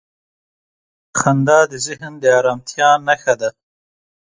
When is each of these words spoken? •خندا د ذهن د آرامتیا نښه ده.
•خندا 1.19 1.59
د 1.71 1.73
ذهن 1.85 2.13
د 2.21 2.23
آرامتیا 2.39 2.89
نښه 3.07 3.33
ده. 3.41 3.49